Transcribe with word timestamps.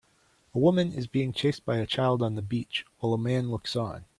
A 0.55 0.57
woman 0.57 0.93
is 0.93 1.05
being 1.05 1.31
chased 1.31 1.63
by 1.63 1.77
a 1.77 1.85
child 1.85 2.23
on 2.23 2.33
the 2.33 2.41
beach 2.41 2.85
while 2.97 3.13
a 3.13 3.19
man 3.19 3.51
looks 3.51 3.75
on. 3.75 4.05